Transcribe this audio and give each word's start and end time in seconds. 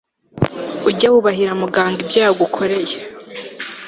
ujye 0.89 1.07
wubahira 1.13 1.51
muganga 1.61 1.97
ibyo 2.03 2.19
yagukoreye 2.25 2.97